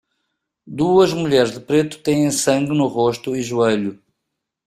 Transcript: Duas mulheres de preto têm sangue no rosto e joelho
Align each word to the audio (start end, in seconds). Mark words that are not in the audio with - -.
Duas 0.65 1.13
mulheres 1.13 1.51
de 1.53 1.59
preto 1.59 1.99
têm 1.99 2.31
sangue 2.31 2.71
no 2.75 2.87
rosto 2.87 3.35
e 3.35 3.43
joelho 3.43 4.01